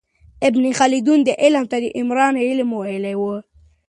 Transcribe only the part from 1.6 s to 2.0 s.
ته د